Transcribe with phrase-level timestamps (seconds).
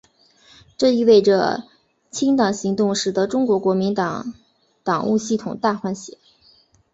[0.79, 1.61] 这意味着
[2.09, 4.33] 清党行动使得中国国民党
[4.83, 6.17] 党务系统大换血。